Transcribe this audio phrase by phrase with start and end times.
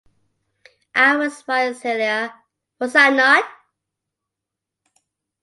[0.95, 2.33] I was right, Celia,
[2.79, 3.43] was I not?